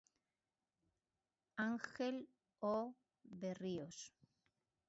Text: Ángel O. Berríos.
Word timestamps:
Ángel 1.69 2.17
O. 2.73 2.75
Berríos. 3.41 3.97